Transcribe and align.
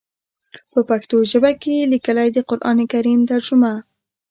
پۀ 0.71 0.79
پښتو 0.89 1.15
ژبه 1.31 1.51
کښې 1.61 1.89
ليکلی 1.93 2.29
د 2.33 2.37
قران 2.49 2.77
کريم 2.93 3.19
ترجمه 3.31 3.73